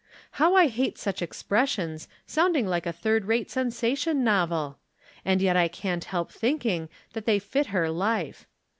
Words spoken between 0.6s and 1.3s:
hate such